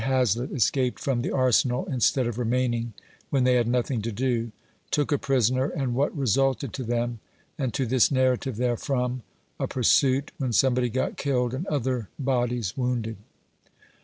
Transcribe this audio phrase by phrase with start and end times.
[0.03, 2.93] HAZLETT ESCAPED FROM THE ARSENAL, INSTEAD OF REMAINING,
[3.29, 4.51] WHEN THEY HAD NOTHING TO DO—
[4.89, 7.19] TOOK A PRISONER, AND WHAT RESULTED TO THEM,
[7.59, 9.21] AND TO THIS NARRATIVE, THEREFROM
[9.59, 13.17] A PURSUIT, WHEN SOMEBODY GOT KILLED, AND OTHER BODIES WOUNDED.